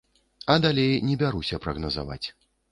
А 0.53 0.55
далей 0.63 0.95
не 1.09 1.19
бяруся 1.25 1.63
прагназаваць. 1.69 2.23